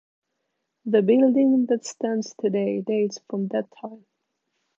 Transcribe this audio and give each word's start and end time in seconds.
The 0.85 1.03
building 1.03 1.67
that 1.67 1.85
stands 1.85 2.33
today 2.33 2.81
dates 2.81 3.19
from 3.29 3.49
that 3.49 3.69
time. 3.79 4.03